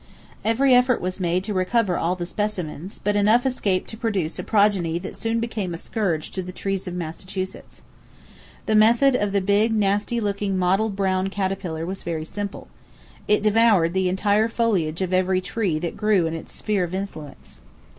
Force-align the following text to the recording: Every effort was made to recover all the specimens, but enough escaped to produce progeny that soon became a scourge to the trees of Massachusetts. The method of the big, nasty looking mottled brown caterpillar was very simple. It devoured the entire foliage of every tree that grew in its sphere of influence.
Every 0.43 0.73
effort 0.73 0.99
was 0.99 1.19
made 1.19 1.43
to 1.43 1.53
recover 1.53 1.95
all 1.95 2.15
the 2.15 2.25
specimens, 2.25 2.97
but 2.97 3.15
enough 3.15 3.45
escaped 3.45 3.87
to 3.91 3.97
produce 3.97 4.39
progeny 4.47 4.97
that 4.97 5.15
soon 5.15 5.39
became 5.39 5.75
a 5.75 5.77
scourge 5.77 6.31
to 6.31 6.41
the 6.41 6.51
trees 6.51 6.87
of 6.87 6.95
Massachusetts. 6.95 7.83
The 8.65 8.73
method 8.73 9.13
of 9.15 9.31
the 9.31 9.41
big, 9.41 9.71
nasty 9.75 10.19
looking 10.19 10.57
mottled 10.57 10.95
brown 10.95 11.27
caterpillar 11.27 11.85
was 11.85 12.01
very 12.01 12.25
simple. 12.25 12.67
It 13.27 13.43
devoured 13.43 13.93
the 13.93 14.09
entire 14.09 14.47
foliage 14.49 15.03
of 15.03 15.13
every 15.13 15.39
tree 15.39 15.77
that 15.77 15.97
grew 15.97 16.25
in 16.25 16.33
its 16.33 16.55
sphere 16.55 16.83
of 16.83 16.95
influence. 16.95 17.61